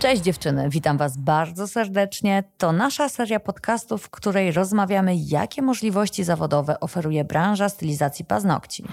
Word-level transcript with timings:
Cześć 0.00 0.22
dziewczyny, 0.22 0.68
witam 0.70 0.98
Was 0.98 1.16
bardzo 1.16 1.68
serdecznie. 1.68 2.44
To 2.58 2.72
nasza 2.72 3.08
seria 3.08 3.40
podcastów, 3.40 4.02
w 4.02 4.10
której 4.10 4.52
rozmawiamy, 4.52 5.16
jakie 5.16 5.62
możliwości 5.62 6.24
zawodowe 6.24 6.80
oferuje 6.80 7.24
branża 7.24 7.68
stylizacji 7.68 8.24
paznokci. 8.24 8.84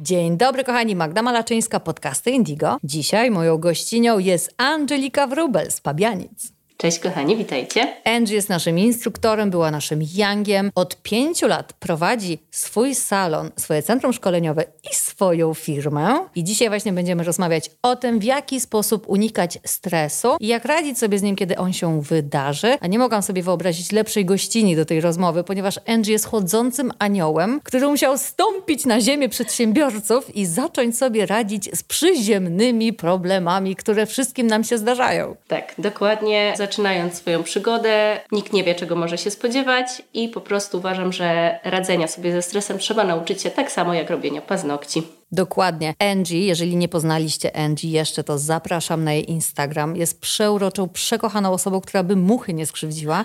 Dzień 0.00 0.36
dobry, 0.36 0.64
kochani. 0.64 0.96
Magda 0.96 1.22
Malaczyńska, 1.22 1.80
podcasty 1.80 2.30
Indigo. 2.30 2.78
Dzisiaj 2.84 3.30
moją 3.30 3.58
gościnią 3.58 4.18
jest 4.18 4.54
Angelika 4.56 5.26
Wrubel 5.26 5.70
z 5.70 5.80
Pabianic. 5.80 6.55
Cześć 6.78 6.98
kochani, 6.98 7.36
witajcie. 7.36 7.96
Angie 8.04 8.34
jest 8.34 8.48
naszym 8.48 8.78
instruktorem, 8.78 9.50
była 9.50 9.70
naszym 9.70 10.00
yangiem. 10.14 10.70
Od 10.74 11.02
pięciu 11.02 11.46
lat 11.46 11.72
prowadzi 11.72 12.38
swój 12.50 12.94
salon, 12.94 13.50
swoje 13.56 13.82
centrum 13.82 14.12
szkoleniowe 14.12 14.64
i 14.92 14.94
swoją 14.94 15.54
firmę. 15.54 16.18
I 16.34 16.44
dzisiaj 16.44 16.68
właśnie 16.68 16.92
będziemy 16.92 17.24
rozmawiać 17.24 17.70
o 17.82 17.96
tym, 17.96 18.18
w 18.18 18.24
jaki 18.24 18.60
sposób 18.60 19.08
unikać 19.08 19.58
stresu 19.64 20.28
i 20.40 20.46
jak 20.46 20.64
radzić 20.64 20.98
sobie 20.98 21.18
z 21.18 21.22
nim, 21.22 21.36
kiedy 21.36 21.56
on 21.56 21.72
się 21.72 22.02
wydarzy. 22.02 22.78
A 22.80 22.86
nie 22.86 22.98
mogłam 22.98 23.22
sobie 23.22 23.42
wyobrazić 23.42 23.92
lepszej 23.92 24.24
gościni 24.24 24.76
do 24.76 24.84
tej 24.84 25.00
rozmowy, 25.00 25.44
ponieważ 25.44 25.80
Angie 25.86 26.12
jest 26.12 26.26
chodzącym 26.26 26.92
aniołem, 26.98 27.60
który 27.64 27.86
musiał 27.86 28.18
stąpić 28.18 28.86
na 28.86 29.00
ziemię 29.00 29.28
przedsiębiorców 29.28 30.36
i 30.36 30.46
zacząć 30.46 30.98
sobie 30.98 31.26
radzić 31.26 31.78
z 31.78 31.82
przyziemnymi 31.82 32.92
problemami, 32.92 33.76
które 33.76 34.06
wszystkim 34.06 34.46
nam 34.46 34.64
się 34.64 34.78
zdarzają. 34.78 35.36
Tak, 35.48 35.74
dokładnie 35.78 36.54
zaczynając 36.66 37.14
swoją 37.14 37.42
przygodę, 37.42 38.20
nikt 38.32 38.52
nie 38.52 38.64
wie, 38.64 38.74
czego 38.74 38.96
może 38.96 39.18
się 39.18 39.30
spodziewać 39.30 40.02
i 40.14 40.28
po 40.28 40.40
prostu 40.40 40.78
uważam, 40.78 41.12
że 41.12 41.58
radzenia 41.64 42.08
sobie 42.08 42.32
ze 42.32 42.42
stresem 42.42 42.78
trzeba 42.78 43.04
nauczyć 43.04 43.42
się 43.42 43.50
tak 43.50 43.72
samo 43.72 43.94
jak 43.94 44.10
robienia 44.10 44.40
paznokci. 44.40 45.02
Dokładnie. 45.32 45.94
Angie, 45.98 46.46
jeżeli 46.46 46.76
nie 46.76 46.88
poznaliście 46.88 47.56
Angie 47.56 47.90
jeszcze, 47.90 48.24
to 48.24 48.38
zapraszam 48.38 49.04
na 49.04 49.12
jej 49.12 49.30
Instagram. 49.30 49.96
Jest 49.96 50.20
przeuroczą, 50.20 50.88
przekochaną 50.88 51.52
osobą, 51.52 51.80
która 51.80 52.02
by 52.02 52.16
muchy 52.16 52.54
nie 52.54 52.66
skrzywdziła. 52.66 53.24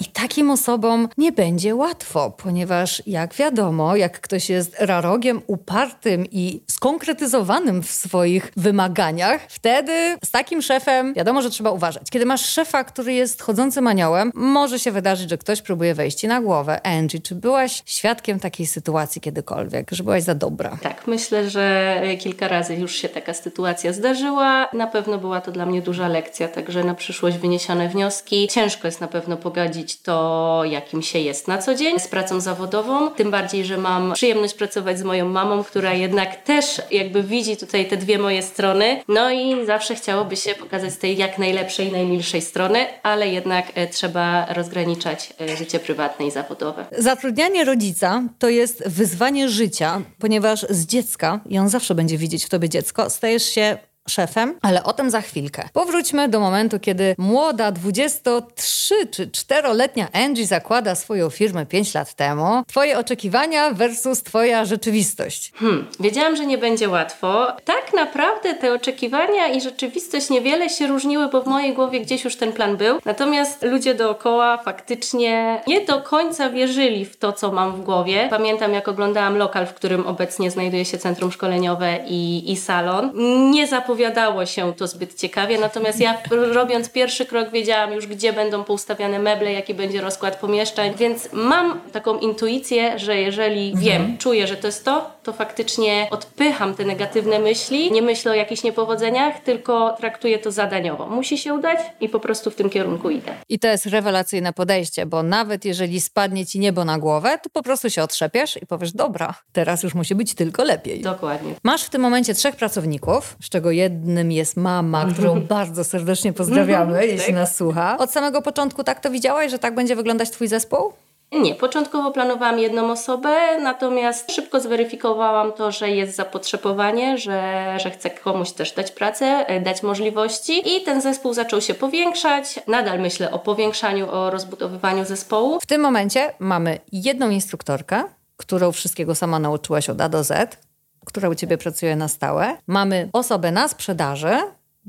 I 0.00 0.04
takim 0.04 0.50
osobom 0.50 1.08
nie 1.18 1.32
będzie 1.32 1.74
łatwo, 1.74 2.30
ponieważ 2.30 3.02
jak 3.06 3.34
wiadomo, 3.34 3.96
jak 3.96 4.20
ktoś 4.20 4.50
jest 4.50 4.76
rarogiem, 4.78 5.42
upartym 5.46 6.26
i 6.30 6.60
skonkretyzowanym 6.66 7.82
w 7.82 7.90
swoich 7.90 8.52
wymaganiach, 8.56 9.40
wtedy 9.48 10.16
z 10.24 10.30
takim 10.30 10.62
szefem 10.62 11.14
wiadomo, 11.14 11.42
że 11.42 11.50
trzeba 11.50 11.70
uważać. 11.70 12.10
Kiedy 12.10 12.26
masz 12.26 12.46
szefa, 12.46 12.84
który 12.84 13.12
jest 13.12 13.42
chodzącym 13.42 13.86
aniołem, 13.86 14.32
może 14.34 14.78
się 14.78 14.92
wydarzyć, 14.92 15.30
że 15.30 15.38
ktoś 15.38 15.62
próbuje 15.62 15.94
wejść 15.94 16.18
ci 16.18 16.28
na 16.28 16.40
głowę. 16.40 16.86
Angie, 16.86 17.20
czy 17.20 17.34
byłaś 17.34 17.82
świadkiem 17.86 18.40
takiej 18.40 18.66
sytuacji 18.66 19.20
kiedykolwiek, 19.20 19.90
że 19.90 20.04
byłaś 20.04 20.22
za 20.22 20.34
dobra? 20.34 20.78
Tak, 20.82 21.06
myślę, 21.06 21.37
Myślę, 21.38 21.50
że 21.50 22.00
kilka 22.18 22.48
razy 22.48 22.74
już 22.74 22.94
się 22.94 23.08
taka 23.08 23.34
sytuacja 23.34 23.92
zdarzyła. 23.92 24.68
Na 24.72 24.86
pewno 24.86 25.18
była 25.18 25.40
to 25.40 25.52
dla 25.52 25.66
mnie 25.66 25.82
duża 25.82 26.08
lekcja, 26.08 26.48
także 26.48 26.84
na 26.84 26.94
przyszłość 26.94 27.36
wyniesione 27.36 27.88
wnioski. 27.88 28.48
Ciężko 28.48 28.88
jest 28.88 29.00
na 29.00 29.08
pewno 29.08 29.36
pogodzić 29.36 30.02
to, 30.02 30.62
jakim 30.64 31.02
się 31.02 31.18
jest 31.18 31.48
na 31.48 31.58
co 31.58 31.74
dzień 31.74 32.00
z 32.00 32.08
pracą 32.08 32.40
zawodową. 32.40 33.10
Tym 33.10 33.30
bardziej, 33.30 33.64
że 33.64 33.76
mam 33.76 34.12
przyjemność 34.12 34.54
pracować 34.54 34.98
z 34.98 35.02
moją 35.02 35.28
mamą, 35.28 35.64
która 35.64 35.94
jednak 35.94 36.36
też 36.36 36.82
jakby 36.90 37.22
widzi 37.22 37.56
tutaj 37.56 37.86
te 37.88 37.96
dwie 37.96 38.18
moje 38.18 38.42
strony. 38.42 39.02
No 39.08 39.30
i 39.30 39.66
zawsze 39.66 39.94
chciałoby 39.94 40.36
się 40.36 40.54
pokazać 40.54 40.92
z 40.92 40.98
tej 40.98 41.16
jak 41.16 41.38
najlepszej, 41.38 41.92
najmilszej 41.92 42.42
strony, 42.42 42.86
ale 43.02 43.28
jednak 43.28 43.66
e, 43.74 43.86
trzeba 43.86 44.46
rozgraniczać 44.54 45.34
e, 45.40 45.56
życie 45.56 45.78
prywatne 45.78 46.26
i 46.26 46.30
zawodowe. 46.30 46.86
Zatrudnianie 46.98 47.64
rodzica 47.64 48.22
to 48.38 48.48
jest 48.48 48.88
wyzwanie 48.88 49.48
życia, 49.48 50.00
ponieważ 50.18 50.66
z 50.70 50.86
dziecka 50.86 51.27
i 51.46 51.58
on 51.58 51.68
zawsze 51.68 51.94
będzie 51.94 52.18
widzieć 52.18 52.44
w 52.44 52.48
tobie 52.48 52.68
dziecko, 52.68 53.10
stajesz 53.10 53.44
się 53.44 53.78
szefem, 54.08 54.58
ale 54.62 54.82
o 54.84 54.92
tym 54.92 55.10
za 55.10 55.20
chwilkę. 55.20 55.68
Powróćmy 55.72 56.28
do 56.28 56.40
momentu, 56.40 56.80
kiedy 56.80 57.14
młoda 57.18 57.72
23 57.72 59.06
czy 59.06 59.26
4-letnia 59.26 60.06
Angie 60.12 60.46
zakłada 60.46 60.94
swoją 60.94 61.30
firmę 61.30 61.66
5 61.66 61.94
lat 61.94 62.14
temu. 62.14 62.62
Twoje 62.66 62.98
oczekiwania 62.98 63.70
versus 63.70 64.22
twoja 64.22 64.64
rzeczywistość. 64.64 65.52
Hmm, 65.54 65.86
wiedziałam, 66.00 66.36
że 66.36 66.46
nie 66.46 66.58
będzie 66.58 66.88
łatwo. 66.88 67.46
Tak 67.64 67.94
naprawdę 67.94 68.54
te 68.54 68.74
oczekiwania 68.74 69.48
i 69.48 69.60
rzeczywistość 69.60 70.30
niewiele 70.30 70.70
się 70.70 70.86
różniły, 70.86 71.28
bo 71.28 71.42
w 71.42 71.46
mojej 71.46 71.74
głowie 71.74 72.00
gdzieś 72.00 72.24
już 72.24 72.36
ten 72.36 72.52
plan 72.52 72.76
był. 72.76 72.98
Natomiast 73.04 73.62
ludzie 73.62 73.94
dookoła 73.94 74.58
faktycznie 74.58 75.62
nie 75.66 75.80
do 75.80 76.02
końca 76.02 76.50
wierzyli 76.50 77.04
w 77.04 77.16
to, 77.16 77.32
co 77.32 77.52
mam 77.52 77.72
w 77.72 77.80
głowie. 77.80 78.26
Pamiętam, 78.30 78.72
jak 78.72 78.88
oglądałam 78.88 79.36
lokal, 79.36 79.66
w 79.66 79.74
którym 79.74 80.06
obecnie 80.06 80.50
znajduje 80.50 80.84
się 80.84 80.98
centrum 80.98 81.32
szkoleniowe 81.32 81.98
i, 82.06 82.52
i 82.52 82.56
salon. 82.56 83.12
Nie 83.50 83.66
zapowiedziałam 83.66 83.97
zapowiadało 83.98 84.46
się 84.46 84.74
to 84.74 84.86
zbyt 84.86 85.14
ciekawie, 85.14 85.58
natomiast 85.58 86.00
ja 86.00 86.18
robiąc 86.30 86.90
pierwszy 86.90 87.26
krok 87.26 87.50
wiedziałam 87.50 87.92
już, 87.92 88.06
gdzie 88.06 88.32
będą 88.32 88.64
poustawiane 88.64 89.18
meble, 89.18 89.52
jaki 89.52 89.74
będzie 89.74 90.00
rozkład 90.00 90.36
pomieszczeń, 90.36 90.94
więc 90.96 91.28
mam 91.32 91.80
taką 91.92 92.18
intuicję, 92.18 92.98
że 92.98 93.16
jeżeli 93.16 93.72
wiem, 93.76 94.18
czuję, 94.18 94.46
że 94.46 94.56
to 94.56 94.66
jest 94.66 94.84
to, 94.84 95.10
to 95.28 95.32
faktycznie 95.32 96.08
odpycham 96.10 96.74
te 96.74 96.84
negatywne 96.84 97.38
myśli, 97.38 97.92
nie 97.92 98.02
myślę 98.02 98.32
o 98.32 98.34
jakichś 98.34 98.62
niepowodzeniach, 98.62 99.40
tylko 99.40 99.96
traktuję 99.98 100.38
to 100.38 100.52
zadaniowo. 100.52 101.06
Musi 101.06 101.38
się 101.38 101.54
udać 101.54 101.78
i 102.00 102.08
po 102.08 102.20
prostu 102.20 102.50
w 102.50 102.54
tym 102.54 102.70
kierunku 102.70 103.10
idę. 103.10 103.34
I 103.48 103.58
to 103.58 103.68
jest 103.68 103.86
rewelacyjne 103.86 104.52
podejście, 104.52 105.06
bo 105.06 105.22
nawet 105.22 105.64
jeżeli 105.64 106.00
spadnie 106.00 106.46
ci 106.46 106.58
niebo 106.58 106.84
na 106.84 106.98
głowę, 106.98 107.38
to 107.42 107.50
po 107.50 107.62
prostu 107.62 107.90
się 107.90 108.02
otrzepiesz 108.02 108.62
i 108.62 108.66
powiesz, 108.66 108.92
dobra, 108.92 109.34
teraz 109.52 109.82
już 109.82 109.94
musi 109.94 110.14
być 110.14 110.34
tylko 110.34 110.64
lepiej. 110.64 111.00
Dokładnie. 111.00 111.54
Masz 111.64 111.82
w 111.82 111.90
tym 111.90 112.02
momencie 112.02 112.34
trzech 112.34 112.56
pracowników, 112.56 113.36
z 113.42 113.48
czego 113.48 113.70
jednym 113.70 114.32
jest 114.32 114.56
mama, 114.56 115.06
którą 115.12 115.40
bardzo 115.56 115.84
serdecznie 115.84 116.32
pozdrawiamy, 116.32 116.92
mhm, 116.92 117.10
jeśli 117.14 117.26
tak. 117.26 117.34
nas 117.34 117.56
słucha. 117.56 117.96
Od 117.98 118.10
samego 118.10 118.42
początku 118.42 118.84
tak 118.84 119.00
to 119.00 119.10
widziałaś, 119.10 119.50
że 119.50 119.58
tak 119.58 119.74
będzie 119.74 119.96
wyglądać 119.96 120.30
Twój 120.30 120.48
zespół? 120.48 120.92
Nie, 121.32 121.54
początkowo 121.54 122.10
planowałam 122.10 122.58
jedną 122.58 122.90
osobę, 122.90 123.60
natomiast 123.60 124.32
szybko 124.32 124.60
zweryfikowałam 124.60 125.52
to, 125.52 125.72
że 125.72 125.90
jest 125.90 126.16
zapotrzebowanie, 126.16 127.18
że, 127.18 127.74
że 127.82 127.90
chcę 127.90 128.10
komuś 128.10 128.50
też 128.50 128.72
dać 128.72 128.90
pracę, 128.90 129.26
e, 129.26 129.60
dać 129.60 129.82
możliwości 129.82 130.76
i 130.76 130.82
ten 130.82 131.00
zespół 131.00 131.34
zaczął 131.34 131.60
się 131.60 131.74
powiększać. 131.74 132.60
Nadal 132.66 133.00
myślę 133.00 133.30
o 133.30 133.38
powiększaniu, 133.38 134.10
o 134.10 134.30
rozbudowywaniu 134.30 135.04
zespołu. 135.04 135.60
W 135.60 135.66
tym 135.66 135.80
momencie 135.80 136.32
mamy 136.38 136.78
jedną 136.92 137.30
instruktorkę, 137.30 138.04
którą 138.36 138.72
wszystkiego 138.72 139.14
sama 139.14 139.38
nauczyłaś 139.38 139.90
od 139.90 140.00
A 140.00 140.08
do 140.08 140.24
Z 140.24 140.68
która 141.08 141.28
u 141.28 141.34
Ciebie 141.34 141.58
pracuje 141.58 141.96
na 141.96 142.08
stałe. 142.08 142.56
Mamy 142.66 143.08
osobę 143.12 143.52
na 143.52 143.68
sprzedaży, 143.68 144.38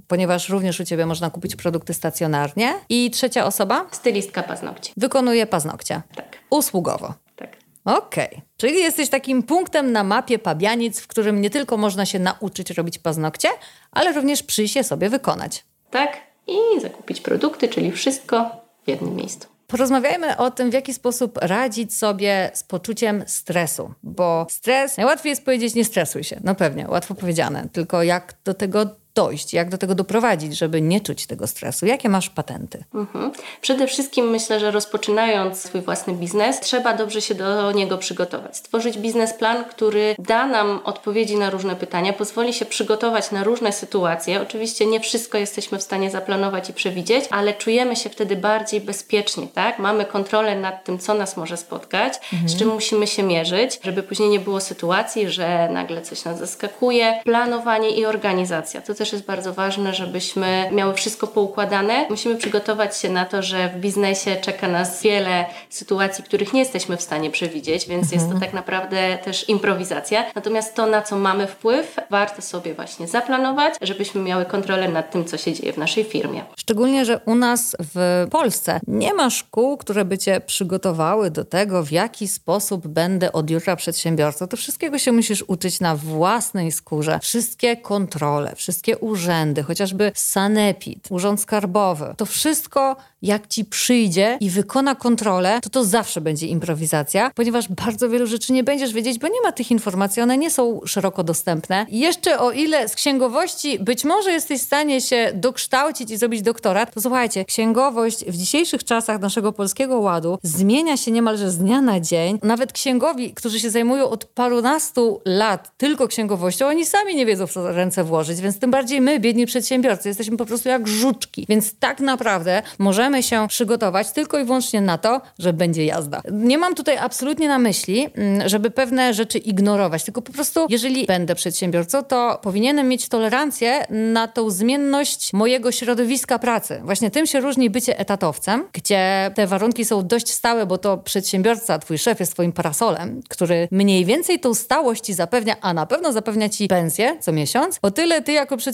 ponieważ 0.07 0.49
również 0.49 0.79
u 0.79 0.85
Ciebie 0.85 1.05
można 1.05 1.29
kupić 1.29 1.55
produkty 1.55 1.93
stacjonarnie. 1.93 2.73
I 2.89 3.11
trzecia 3.11 3.45
osoba? 3.45 3.87
Stylistka 3.91 4.43
paznokci. 4.43 4.93
Wykonuje 4.97 5.45
paznokcie. 5.45 6.01
Tak. 6.15 6.37
Usługowo. 6.49 7.13
Tak. 7.35 7.57
Okej. 7.85 8.27
Okay. 8.27 8.41
Czyli 8.57 8.77
jesteś 8.77 9.09
takim 9.09 9.43
punktem 9.43 9.91
na 9.91 10.03
mapie 10.03 10.39
pabianic, 10.39 10.99
w 10.99 11.07
którym 11.07 11.41
nie 11.41 11.49
tylko 11.49 11.77
można 11.77 12.05
się 12.05 12.19
nauczyć 12.19 12.69
robić 12.69 12.97
paznokcie, 12.97 13.49
ale 13.91 14.13
również 14.13 14.43
przyjść 14.43 14.75
je 14.75 14.83
sobie 14.83 15.09
wykonać. 15.09 15.65
Tak. 15.91 16.29
I 16.47 16.81
zakupić 16.81 17.21
produkty, 17.21 17.67
czyli 17.67 17.91
wszystko 17.91 18.51
w 18.85 18.87
jednym 18.87 19.15
miejscu. 19.15 19.47
Porozmawiajmy 19.67 20.37
o 20.37 20.51
tym, 20.51 20.69
w 20.69 20.73
jaki 20.73 20.93
sposób 20.93 21.37
radzić 21.41 21.97
sobie 21.97 22.51
z 22.53 22.63
poczuciem 22.63 23.23
stresu, 23.27 23.93
bo 24.03 24.47
stres, 24.49 24.97
najłatwiej 24.97 25.29
jest 25.29 25.45
powiedzieć 25.45 25.75
nie 25.75 25.85
stresuj 25.85 26.23
się, 26.23 26.39
no 26.43 26.55
pewnie, 26.55 26.87
łatwo 26.87 27.15
powiedziane, 27.15 27.67
tylko 27.71 28.03
jak 28.03 28.33
do 28.45 28.53
tego 28.53 28.85
dojść, 29.15 29.53
jak 29.53 29.69
do 29.69 29.77
tego 29.77 29.95
doprowadzić, 29.95 30.57
żeby 30.57 30.81
nie 30.81 31.01
czuć 31.01 31.25
tego 31.25 31.47
stresu? 31.47 31.85
Jakie 31.85 32.09
masz 32.09 32.29
patenty? 32.29 32.83
Mhm. 32.93 33.31
Przede 33.61 33.87
wszystkim 33.87 34.29
myślę, 34.29 34.59
że 34.59 34.71
rozpoczynając 34.71 35.61
swój 35.61 35.81
własny 35.81 36.13
biznes, 36.13 36.59
trzeba 36.59 36.93
dobrze 36.93 37.21
się 37.21 37.35
do 37.35 37.71
niego 37.71 37.97
przygotować. 37.97 38.57
Stworzyć 38.57 38.97
biznesplan, 38.97 39.65
który 39.65 40.15
da 40.19 40.47
nam 40.47 40.79
odpowiedzi 40.83 41.35
na 41.35 41.49
różne 41.49 41.75
pytania, 41.75 42.13
pozwoli 42.13 42.53
się 42.53 42.65
przygotować 42.65 43.31
na 43.31 43.43
różne 43.43 43.71
sytuacje. 43.71 44.41
Oczywiście 44.41 44.85
nie 44.85 44.99
wszystko 44.99 45.37
jesteśmy 45.37 45.77
w 45.77 45.83
stanie 45.83 46.11
zaplanować 46.11 46.69
i 46.69 46.73
przewidzieć, 46.73 47.25
ale 47.29 47.53
czujemy 47.53 47.95
się 47.95 48.09
wtedy 48.09 48.35
bardziej 48.35 48.81
bezpiecznie, 48.81 49.47
tak? 49.47 49.79
Mamy 49.79 50.05
kontrolę 50.05 50.55
nad 50.55 50.83
tym, 50.83 50.99
co 50.99 51.13
nas 51.13 51.37
może 51.37 51.57
spotkać, 51.57 52.13
mhm. 52.33 52.49
z 52.49 52.55
czym 52.59 52.67
musimy 52.67 53.07
się 53.07 53.23
mierzyć, 53.23 53.79
żeby 53.83 54.03
później 54.03 54.29
nie 54.29 54.39
było 54.39 54.59
sytuacji, 54.59 55.29
że 55.29 55.69
nagle 55.71 56.01
coś 56.01 56.25
nas 56.25 56.39
zaskakuje. 56.39 57.19
Planowanie 57.23 57.89
i 57.89 58.05
organizacja 58.05 58.81
to 58.81 58.93
też 58.99 59.13
jest 59.13 59.25
bardzo 59.25 59.53
ważne, 59.53 59.93
żebyśmy 59.93 60.69
miały 60.71 60.93
wszystko 60.93 61.27
poukładane. 61.27 62.05
Musimy 62.09 62.35
przygotować 62.35 62.97
się 62.97 63.09
na 63.09 63.25
to, 63.25 63.41
że 63.41 63.69
w 63.69 63.79
biznesie 63.79 64.35
czeka 64.35 64.67
nas 64.67 65.01
wiele 65.01 65.45
sytuacji, 65.69 66.23
których 66.23 66.53
nie 66.53 66.59
jesteśmy 66.59 66.97
w 66.97 67.01
stanie 67.01 67.29
przewidzieć, 67.31 67.87
więc 67.87 68.03
mhm. 68.03 68.13
jest 68.13 68.25
to 68.25 68.33
mhm. 68.33 68.41
tak 68.41 68.53
naprawdę 68.53 69.17
też 69.17 69.49
improwizacja. 69.49 70.25
Natomiast 70.35 70.75
to, 70.75 70.85
na 70.85 71.01
co 71.01 71.15
mamy 71.15 71.47
wpływ, 71.47 71.95
warto 72.09 72.41
sobie 72.41 72.73
właśnie 72.73 73.07
zaplanować, 73.07 73.73
żebyśmy 73.81 74.21
miały 74.21 74.45
kontrolę 74.45 74.89
nad 74.89 75.11
tym, 75.11 75.25
co 75.25 75.37
się 75.37 75.53
dzieje 75.53 75.73
w 75.73 75.77
naszej 75.77 76.03
firmie. 76.03 76.43
Szczególnie, 76.57 77.05
że 77.05 77.19
u 77.25 77.35
nas 77.35 77.75
w 77.95 78.27
Polsce 78.31 78.79
nie 78.87 79.13
ma 79.13 79.29
szkół, 79.29 79.77
które 79.77 80.05
by 80.05 80.17
cię 80.17 80.41
przygotowały 80.45 81.31
do 81.31 81.45
tego, 81.45 81.83
w 81.83 81.91
jaki 81.91 82.27
sposób 82.27 82.87
będę 82.87 83.31
od 83.31 83.49
jutra 83.49 83.75
przedsiębiorcą. 83.75 84.47
To 84.47 84.57
wszystkiego 84.57 84.97
się 84.97 85.11
musisz 85.11 85.43
uczyć 85.47 85.79
na 85.79 85.95
własnej 85.95 86.71
skórze. 86.71 87.19
Wszystkie 87.21 87.77
kontrole, 87.77 88.55
wszystkie 88.55 88.88
wszystkie 88.89 89.05
urzędy, 89.05 89.63
chociażby 89.63 90.11
Sanepid, 90.15 91.07
Urząd 91.09 91.41
Skarbowy, 91.41 92.13
to 92.17 92.25
wszystko 92.25 92.95
jak 93.21 93.47
ci 93.47 93.65
przyjdzie 93.65 94.37
i 94.41 94.49
wykona 94.49 94.95
kontrolę, 94.95 95.59
to 95.63 95.69
to 95.69 95.83
zawsze 95.83 96.21
będzie 96.21 96.47
improwizacja, 96.47 97.31
ponieważ 97.35 97.67
bardzo 97.67 98.09
wielu 98.09 98.27
rzeczy 98.27 98.53
nie 98.53 98.63
będziesz 98.63 98.93
wiedzieć, 98.93 99.19
bo 99.19 99.27
nie 99.27 99.41
ma 99.43 99.51
tych 99.51 99.71
informacji, 99.71 100.21
one 100.21 100.37
nie 100.37 100.51
są 100.51 100.81
szeroko 100.85 101.23
dostępne. 101.23 101.85
I 101.89 101.99
jeszcze 101.99 102.39
o 102.39 102.51
ile 102.51 102.89
z 102.89 102.95
księgowości 102.95 103.79
być 103.79 104.05
może 104.05 104.31
jesteś 104.31 104.61
w 104.61 104.63
stanie 104.63 105.01
się 105.01 105.31
dokształcić 105.33 106.11
i 106.11 106.17
zrobić 106.17 106.41
doktorat, 106.41 106.93
to 106.93 107.01
słuchajcie, 107.01 107.45
księgowość 107.45 108.25
w 108.25 108.37
dzisiejszych 108.37 108.83
czasach 108.83 109.19
naszego 109.19 109.53
polskiego 109.53 109.99
ładu 109.99 110.39
zmienia 110.43 110.97
się 110.97 111.11
niemalże 111.11 111.51
z 111.51 111.57
dnia 111.57 111.81
na 111.81 111.99
dzień. 111.99 112.39
Nawet 112.43 112.73
księgowi, 112.73 113.33
którzy 113.33 113.59
się 113.59 113.69
zajmują 113.69 114.09
od 114.09 114.25
parunastu 114.25 115.21
lat 115.25 115.71
tylko 115.77 116.07
księgowością, 116.07 116.67
oni 116.67 116.85
sami 116.85 117.15
nie 117.15 117.25
wiedzą 117.25 117.47
w 117.47 117.51
co 117.51 117.71
ręce 117.71 118.03
włożyć, 118.03 118.41
więc 118.41 118.59
tym 118.59 118.71
bardziej 118.71 118.78
my, 119.01 119.19
biedni 119.19 119.45
przedsiębiorcy, 119.45 120.07
jesteśmy 120.07 120.37
po 120.37 120.45
prostu 120.45 120.69
jak 120.69 120.87
żuczki. 120.87 121.45
Więc 121.49 121.75
tak 121.79 121.99
naprawdę 121.99 122.61
możemy 122.79 123.23
się 123.23 123.47
przygotować 123.47 124.11
tylko 124.11 124.39
i 124.39 124.43
wyłącznie 124.43 124.81
na 124.81 124.97
to, 124.97 125.21
że 125.39 125.53
będzie 125.53 125.85
jazda. 125.85 126.21
Nie 126.31 126.57
mam 126.57 126.75
tutaj 126.75 126.97
absolutnie 126.97 127.47
na 127.47 127.59
myśli, 127.59 128.07
mm, 128.15 128.49
żeby 128.49 128.71
pewne 128.71 129.13
rzeczy 129.13 129.37
ignorować, 129.37 130.03
tylko 130.03 130.21
po 130.21 130.31
prostu, 130.31 130.65
jeżeli 130.69 131.05
będę 131.05 131.35
przedsiębiorcą, 131.35 132.03
to 132.03 132.39
powinienem 132.41 132.87
mieć 132.87 133.07
tolerancję 133.07 133.85
na 133.89 134.27
tą 134.27 134.49
zmienność 134.49 135.33
mojego 135.33 135.71
środowiska 135.71 136.39
pracy. 136.39 136.81
Właśnie 136.83 137.11
tym 137.11 137.27
się 137.27 137.39
różni 137.39 137.69
bycie 137.69 137.99
etatowcem, 137.99 138.67
gdzie 138.73 139.31
te 139.35 139.47
warunki 139.47 139.85
są 139.85 140.07
dość 140.07 140.31
stałe, 140.31 140.65
bo 140.65 140.77
to 140.77 140.97
przedsiębiorca, 140.97 141.79
twój 141.79 141.97
szef 141.97 142.19
jest 142.19 142.33
twoim 142.33 142.51
parasolem, 142.51 143.21
który 143.29 143.67
mniej 143.71 144.05
więcej 144.05 144.39
tą 144.39 144.53
stałość 144.53 145.03
ci 145.03 145.13
zapewnia, 145.13 145.55
a 145.61 145.73
na 145.73 145.85
pewno 145.85 146.11
zapewnia 146.11 146.49
ci 146.49 146.67
pensję 146.67 147.17
co 147.21 147.31
miesiąc. 147.31 147.79
O 147.81 147.91
tyle 147.91 148.21
ty 148.21 148.31
jako 148.31 148.57
przedsiębiorca, 148.57 148.68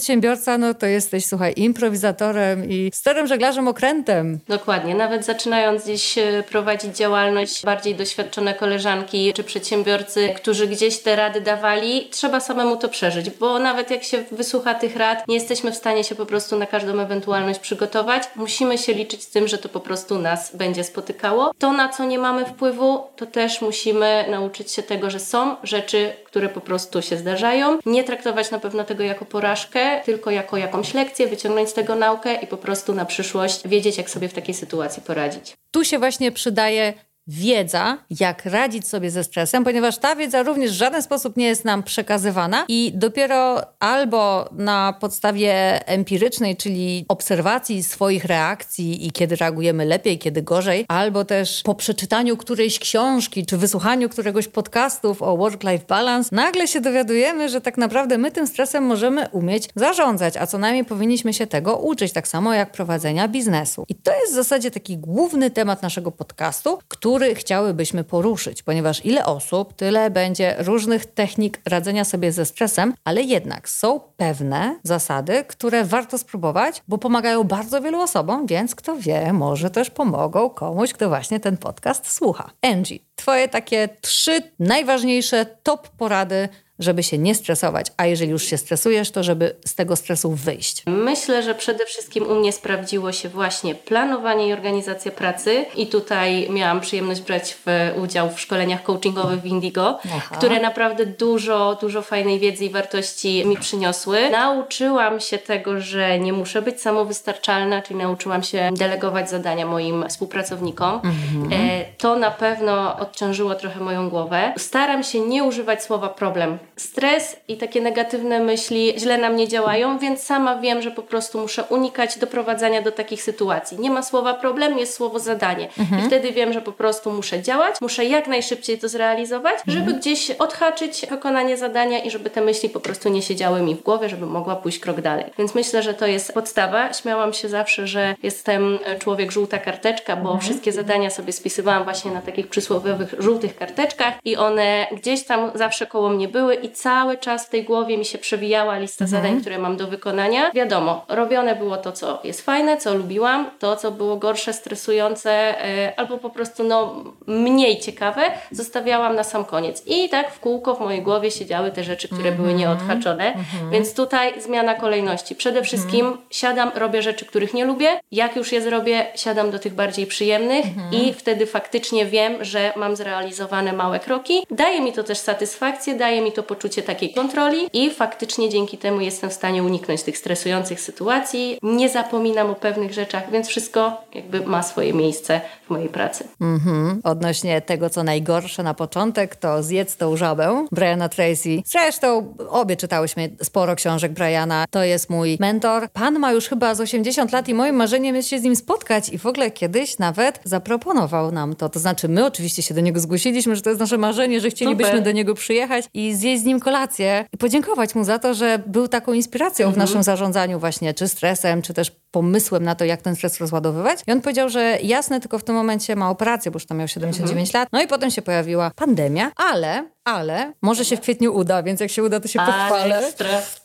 no 0.58 0.74
to 0.74 0.86
jesteś, 0.86 1.26
słuchaj, 1.26 1.52
improwizatorem 1.56 2.70
i 2.70 2.90
sterem 2.94 3.26
żeglarzem 3.26 3.68
okrętem. 3.68 4.38
Dokładnie. 4.48 4.94
Nawet 4.94 5.24
zaczynając 5.24 5.84
gdzieś 5.84 6.18
e, 6.18 6.42
prowadzić 6.48 6.96
działalność, 6.96 7.62
bardziej 7.64 7.94
doświadczone 7.94 8.54
koleżanki 8.54 9.32
czy 9.32 9.44
przedsiębiorcy, 9.44 10.28
którzy 10.36 10.66
gdzieś 10.66 10.98
te 10.98 11.16
rady 11.16 11.40
dawali, 11.40 12.08
trzeba 12.10 12.40
samemu 12.40 12.76
to 12.76 12.88
przeżyć, 12.88 13.30
bo 13.30 13.58
nawet 13.58 13.90
jak 13.90 14.04
się 14.04 14.24
wysłucha 14.32 14.74
tych 14.74 14.96
rad, 14.96 15.28
nie 15.28 15.34
jesteśmy 15.34 15.72
w 15.72 15.76
stanie 15.76 16.04
się 16.04 16.14
po 16.14 16.26
prostu 16.26 16.58
na 16.58 16.66
każdą 16.66 17.00
ewentualność 17.00 17.60
przygotować. 17.60 18.22
Musimy 18.36 18.78
się 18.78 18.92
liczyć 18.94 19.22
z 19.22 19.30
tym, 19.30 19.48
że 19.48 19.58
to 19.58 19.68
po 19.68 19.80
prostu 19.80 20.18
nas 20.18 20.56
będzie 20.56 20.84
spotykało. 20.84 21.52
To, 21.58 21.72
na 21.72 21.88
co 21.88 22.04
nie 22.04 22.18
mamy 22.18 22.44
wpływu, 22.44 23.02
to 23.16 23.26
też 23.26 23.60
musimy 23.60 24.24
nauczyć 24.30 24.72
się 24.72 24.82
tego, 24.82 25.10
że 25.10 25.20
są 25.20 25.56
rzeczy, 25.62 26.12
które 26.36 26.48
po 26.48 26.60
prostu 26.60 27.02
się 27.02 27.16
zdarzają. 27.16 27.78
Nie 27.86 28.04
traktować 28.04 28.50
na 28.50 28.58
pewno 28.58 28.84
tego 28.84 29.04
jako 29.04 29.24
porażkę, 29.24 30.00
tylko 30.04 30.30
jako 30.30 30.56
jakąś 30.56 30.94
lekcję, 30.94 31.26
wyciągnąć 31.26 31.68
z 31.68 31.72
tego 31.72 31.94
naukę 31.94 32.34
i 32.34 32.46
po 32.46 32.56
prostu 32.56 32.94
na 32.94 33.04
przyszłość 33.04 33.68
wiedzieć, 33.68 33.98
jak 33.98 34.10
sobie 34.10 34.28
w 34.28 34.34
takiej 34.34 34.54
sytuacji 34.54 35.02
poradzić. 35.02 35.54
Tu 35.70 35.84
się 35.84 35.98
właśnie 35.98 36.32
przydaje 36.32 36.94
wiedza, 37.28 37.98
jak 38.20 38.44
radzić 38.44 38.88
sobie 38.88 39.10
ze 39.10 39.24
stresem, 39.24 39.64
ponieważ 39.64 39.98
ta 39.98 40.16
wiedza 40.16 40.42
również 40.42 40.70
w 40.70 40.74
żaden 40.74 41.02
sposób 41.02 41.36
nie 41.36 41.46
jest 41.46 41.64
nam 41.64 41.82
przekazywana 41.82 42.64
i 42.68 42.92
dopiero 42.94 43.62
albo 43.80 44.48
na 44.52 44.94
podstawie 45.00 45.80
empirycznej, 45.88 46.56
czyli 46.56 47.04
obserwacji 47.08 47.82
swoich 47.82 48.24
reakcji 48.24 49.06
i 49.06 49.10
kiedy 49.10 49.36
reagujemy 49.36 49.84
lepiej, 49.84 50.18
kiedy 50.18 50.42
gorzej, 50.42 50.84
albo 50.88 51.24
też 51.24 51.62
po 51.62 51.74
przeczytaniu 51.74 52.36
którejś 52.36 52.78
książki 52.78 53.46
czy 53.46 53.56
wysłuchaniu 53.56 54.08
któregoś 54.08 54.48
podcastów 54.48 55.22
o 55.22 55.36
work-life 55.36 55.84
balance, 55.88 56.36
nagle 56.36 56.68
się 56.68 56.80
dowiadujemy, 56.80 57.48
że 57.48 57.60
tak 57.60 57.78
naprawdę 57.78 58.18
my 58.18 58.32
tym 58.32 58.46
stresem 58.46 58.84
możemy 58.84 59.28
umieć 59.32 59.68
zarządzać, 59.74 60.36
a 60.36 60.46
co 60.46 60.58
najmniej 60.58 60.84
powinniśmy 60.84 61.34
się 61.34 61.46
tego 61.46 61.76
uczyć, 61.76 62.12
tak 62.12 62.28
samo 62.28 62.54
jak 62.54 62.72
prowadzenia 62.72 63.28
biznesu. 63.28 63.84
I 63.88 63.94
to 63.94 64.12
jest 64.20 64.32
w 64.32 64.36
zasadzie 64.36 64.70
taki 64.70 64.98
główny 64.98 65.50
temat 65.50 65.82
naszego 65.82 66.12
podcastu, 66.12 66.78
który 66.88 67.15
który 67.16 67.34
chciałybyśmy 67.34 68.04
poruszyć, 68.04 68.62
ponieważ 68.62 69.04
ile 69.04 69.24
osób, 69.24 69.72
tyle 69.72 70.10
będzie 70.10 70.54
różnych 70.58 71.06
technik 71.06 71.60
radzenia 71.64 72.04
sobie 72.04 72.32
ze 72.32 72.44
stresem, 72.44 72.94
ale 73.04 73.22
jednak 73.22 73.68
są 73.68 74.00
pewne 74.16 74.80
zasady, 74.82 75.44
które 75.48 75.84
warto 75.84 76.18
spróbować, 76.18 76.82
bo 76.88 76.98
pomagają 76.98 77.44
bardzo 77.44 77.80
wielu 77.80 78.00
osobom, 78.00 78.46
więc 78.46 78.74
kto 78.74 78.96
wie, 78.96 79.32
może 79.32 79.70
też 79.70 79.90
pomogą 79.90 80.50
komuś, 80.50 80.92
kto 80.92 81.08
właśnie 81.08 81.40
ten 81.40 81.56
podcast 81.56 82.12
słucha. 82.12 82.50
Angie, 82.62 82.98
twoje 83.14 83.48
takie 83.48 83.88
trzy 84.00 84.42
najważniejsze 84.58 85.46
top 85.62 85.88
porady 85.88 86.48
żeby 86.78 87.02
się 87.02 87.18
nie 87.18 87.34
stresować, 87.34 87.86
a 87.96 88.06
jeżeli 88.06 88.30
już 88.30 88.44
się 88.44 88.58
stresujesz, 88.58 89.10
to 89.10 89.22
żeby 89.22 89.56
z 89.66 89.74
tego 89.74 89.96
stresu 89.96 90.30
wyjść? 90.30 90.82
Myślę, 90.86 91.42
że 91.42 91.54
przede 91.54 91.86
wszystkim 91.86 92.26
u 92.26 92.34
mnie 92.34 92.52
sprawdziło 92.52 93.12
się 93.12 93.28
właśnie 93.28 93.74
planowanie 93.74 94.48
i 94.48 94.52
organizacja 94.52 95.12
pracy 95.12 95.64
i 95.76 95.86
tutaj 95.86 96.50
miałam 96.50 96.80
przyjemność 96.80 97.20
brać 97.20 97.56
w 97.66 97.92
udział 98.02 98.30
w 98.30 98.40
szkoleniach 98.40 98.82
coachingowych 98.82 99.40
w 99.40 99.46
Indigo, 99.46 99.98
Aha. 100.04 100.36
które 100.36 100.60
naprawdę 100.60 101.06
dużo, 101.06 101.78
dużo 101.80 102.02
fajnej 102.02 102.38
wiedzy 102.38 102.64
i 102.64 102.70
wartości 102.70 103.46
mi 103.46 103.56
przyniosły. 103.56 104.30
Nauczyłam 104.30 105.20
się 105.20 105.38
tego, 105.38 105.80
że 105.80 106.18
nie 106.18 106.32
muszę 106.32 106.62
być 106.62 106.80
samowystarczalna, 106.80 107.82
czyli 107.82 107.98
nauczyłam 107.98 108.42
się 108.42 108.70
delegować 108.72 109.30
zadania 109.30 109.66
moim 109.66 110.08
współpracownikom. 110.08 110.94
Mhm. 110.94 111.52
E, 111.52 111.84
to 111.98 112.16
na 112.16 112.30
pewno 112.30 112.98
odciążyło 112.98 113.54
trochę 113.54 113.80
moją 113.80 114.10
głowę. 114.10 114.52
Staram 114.58 115.04
się 115.04 115.20
nie 115.20 115.44
używać 115.44 115.82
słowa 115.82 116.08
problem 116.08 116.58
stres 116.76 117.36
i 117.48 117.56
takie 117.56 117.80
negatywne 117.80 118.40
myśli 118.40 118.94
źle 118.98 119.18
na 119.18 119.30
mnie 119.30 119.48
działają, 119.48 119.98
więc 119.98 120.22
sama 120.22 120.58
wiem, 120.58 120.82
że 120.82 120.90
po 120.90 121.02
prostu 121.02 121.40
muszę 121.40 121.64
unikać 121.64 122.18
doprowadzania 122.18 122.82
do 122.82 122.92
takich 122.92 123.22
sytuacji. 123.22 123.80
Nie 123.80 123.90
ma 123.90 124.02
słowa 124.02 124.34
problem, 124.34 124.78
jest 124.78 124.94
słowo 124.94 125.18
zadanie. 125.18 125.68
Mhm. 125.78 126.02
I 126.02 126.06
wtedy 126.06 126.32
wiem, 126.32 126.52
że 126.52 126.60
po 126.60 126.72
prostu 126.72 127.12
muszę 127.12 127.42
działać, 127.42 127.80
muszę 127.80 128.04
jak 128.04 128.26
najszybciej 128.26 128.78
to 128.78 128.88
zrealizować, 128.88 129.54
mhm. 129.54 129.78
żeby 129.78 129.98
gdzieś 129.98 130.30
odhaczyć 130.30 131.06
wykonanie 131.10 131.56
zadania 131.56 131.98
i 131.98 132.10
żeby 132.10 132.30
te 132.30 132.40
myśli 132.40 132.68
po 132.68 132.80
prostu 132.80 133.08
nie 133.08 133.22
siedziały 133.22 133.62
mi 133.62 133.74
w 133.74 133.82
głowie, 133.82 134.08
żeby 134.08 134.26
mogła 134.26 134.56
pójść 134.56 134.78
krok 134.78 135.00
dalej. 135.00 135.24
Więc 135.38 135.54
myślę, 135.54 135.82
że 135.82 135.94
to 135.94 136.06
jest 136.06 136.32
podstawa. 136.32 136.92
Śmiałam 136.92 137.32
się 137.32 137.48
zawsze, 137.48 137.86
że 137.86 138.14
jestem 138.22 138.78
człowiek 138.98 139.32
żółta 139.32 139.58
karteczka, 139.58 140.16
bo 140.16 140.22
mhm. 140.22 140.40
wszystkie 140.40 140.72
zadania 140.72 141.10
sobie 141.10 141.32
spisywałam 141.32 141.84
właśnie 141.84 142.10
na 142.10 142.22
takich 142.22 142.48
przysłowiowych 142.48 143.14
żółtych 143.18 143.56
karteczkach 143.56 144.14
i 144.24 144.36
one 144.36 144.86
gdzieś 144.92 145.24
tam 145.24 145.50
zawsze 145.54 145.86
koło 145.86 146.08
mnie 146.08 146.28
były 146.28 146.65
i 146.66 146.70
cały 146.70 147.18
czas 147.18 147.46
w 147.46 147.50
tej 147.50 147.64
głowie 147.64 147.98
mi 147.98 148.04
się 148.04 148.18
przewijała 148.18 148.78
lista 148.78 149.04
mhm. 149.04 149.22
zadań, 149.22 149.40
które 149.40 149.58
mam 149.58 149.76
do 149.76 149.86
wykonania. 149.86 150.50
Wiadomo, 150.54 151.04
robione 151.08 151.56
było 151.56 151.76
to, 151.76 151.92
co 151.92 152.20
jest 152.24 152.40
fajne, 152.40 152.76
co 152.76 152.94
lubiłam, 152.94 153.50
to, 153.58 153.76
co 153.76 153.90
było 153.90 154.16
gorsze, 154.16 154.52
stresujące 154.52 155.54
yy, 155.76 155.96
albo 155.96 156.18
po 156.18 156.30
prostu 156.30 156.64
no, 156.64 157.04
mniej 157.26 157.80
ciekawe, 157.80 158.22
zostawiałam 158.50 159.16
na 159.16 159.24
sam 159.24 159.44
koniec. 159.44 159.82
I 159.86 160.08
tak 160.08 160.32
w 160.32 160.40
kółko 160.40 160.74
w 160.74 160.80
mojej 160.80 161.02
głowie 161.02 161.30
siedziały 161.30 161.70
te 161.70 161.84
rzeczy, 161.84 162.08
które 162.08 162.32
były 162.32 162.50
mhm. 162.50 162.58
nieodhaczone. 162.58 163.26
Mhm. 163.26 163.70
Więc 163.70 163.94
tutaj 163.94 164.40
zmiana 164.40 164.74
kolejności. 164.74 165.34
Przede 165.34 165.62
wszystkim 165.62 166.16
siadam, 166.30 166.70
robię 166.74 167.02
rzeczy, 167.02 167.24
których 167.24 167.54
nie 167.54 167.64
lubię. 167.64 168.00
Jak 168.12 168.36
już 168.36 168.52
je 168.52 168.60
zrobię, 168.60 169.06
siadam 169.14 169.50
do 169.50 169.58
tych 169.58 169.74
bardziej 169.74 170.06
przyjemnych 170.06 170.64
i 170.92 171.12
wtedy 171.12 171.46
faktycznie 171.46 172.06
wiem, 172.06 172.44
że 172.44 172.72
mam 172.76 172.96
zrealizowane 172.96 173.72
małe 173.72 174.00
kroki. 174.00 174.46
Daje 174.50 174.80
mi 174.80 174.92
to 174.92 175.04
też 175.04 175.18
satysfakcję, 175.18 175.94
daje 175.94 176.20
mi 176.20 176.32
to 176.32 176.42
poczucie 176.56 176.82
takiej 176.82 177.14
kontroli 177.14 177.68
i 177.72 177.90
faktycznie 177.90 178.48
dzięki 178.48 178.78
temu 178.78 179.00
jestem 179.00 179.30
w 179.30 179.32
stanie 179.32 179.62
uniknąć 179.62 180.02
tych 180.02 180.18
stresujących 180.18 180.80
sytuacji. 180.80 181.58
Nie 181.62 181.88
zapominam 181.88 182.50
o 182.50 182.54
pewnych 182.54 182.92
rzeczach, 182.92 183.30
więc 183.30 183.48
wszystko 183.48 184.04
jakby 184.14 184.40
ma 184.40 184.62
swoje 184.62 184.92
miejsce 184.92 185.40
w 185.66 185.70
mojej 185.70 185.88
pracy. 185.88 186.24
Mhm. 186.40 187.00
Odnośnie 187.04 187.60
tego, 187.60 187.90
co 187.90 188.02
najgorsze 188.02 188.62
na 188.62 188.74
początek, 188.74 189.36
to 189.36 189.62
zjedz 189.62 189.96
tą 189.96 190.16
żabę 190.16 190.66
Briana 190.72 191.08
Tracy. 191.08 191.62
Zresztą 191.64 192.34
obie 192.50 192.76
czytałyśmy 192.76 193.30
sporo 193.42 193.76
książek 193.76 194.12
Briana. 194.12 194.64
To 194.70 194.84
jest 194.84 195.10
mój 195.10 195.36
mentor. 195.40 195.88
Pan 195.92 196.18
ma 196.18 196.32
już 196.32 196.48
chyba 196.48 196.74
z 196.74 196.80
80 196.80 197.32
lat 197.32 197.48
i 197.48 197.54
moim 197.54 197.74
marzeniem 197.74 198.16
jest 198.16 198.28
się 198.28 198.38
z 198.38 198.42
nim 198.42 198.56
spotkać 198.56 199.08
i 199.08 199.18
w 199.18 199.26
ogóle 199.26 199.50
kiedyś 199.50 199.98
nawet 199.98 200.40
zaproponował 200.44 201.32
nam 201.32 201.56
to. 201.56 201.68
To 201.68 201.78
znaczy 201.78 202.08
my 202.08 202.26
oczywiście 202.26 202.62
się 202.62 202.74
do 202.74 202.80
niego 202.80 203.00
zgłosiliśmy, 203.00 203.56
że 203.56 203.62
to 203.62 203.70
jest 203.70 203.80
nasze 203.80 203.98
marzenie, 203.98 204.40
że 204.40 204.50
chcielibyśmy 204.50 204.90
Super. 204.90 205.04
do 205.04 205.12
niego 205.12 205.34
przyjechać 205.34 205.84
i 205.94 206.14
zjeść 206.14 206.42
nim 206.46 206.60
kolację 206.60 207.24
i 207.32 207.36
podziękować 207.36 207.94
mu 207.94 208.04
za 208.04 208.18
to, 208.18 208.34
że 208.34 208.62
był 208.66 208.88
taką 208.88 209.12
inspiracją 209.12 209.66
mhm. 209.66 209.74
w 209.74 209.88
naszym 209.88 210.02
zarządzaniu 210.02 210.58
właśnie, 210.58 210.94
czy 210.94 211.08
stresem, 211.08 211.62
czy 211.62 211.74
też 211.74 211.92
pomysłem 212.16 212.64
na 212.64 212.74
to, 212.74 212.84
jak 212.84 213.02
ten 213.02 213.16
stres 213.16 213.40
rozładowywać. 213.40 214.00
I 214.06 214.12
on 214.12 214.20
powiedział, 214.20 214.48
że 214.48 214.78
jasne, 214.82 215.20
tylko 215.20 215.38
w 215.38 215.44
tym 215.44 215.54
momencie 215.54 215.96
ma 215.96 216.10
operację, 216.10 216.50
bo 216.50 216.56
już 216.56 216.66
tam 216.66 216.78
miał 216.78 216.88
79 216.88 217.48
mhm. 217.48 217.62
lat. 217.62 217.68
No 217.72 217.82
i 217.82 217.86
potem 217.86 218.10
się 218.10 218.22
pojawiła 218.22 218.70
pandemia, 218.76 219.32
ale 219.36 219.84
ale 220.06 220.52
może 220.62 220.84
się 220.84 220.96
w 220.96 221.00
kwietniu 221.00 221.34
uda, 221.34 221.62
więc 221.62 221.80
jak 221.80 221.90
się 221.90 222.04
uda, 222.04 222.20
to 222.20 222.28
się 222.28 222.38
pochwalę, 222.38 223.12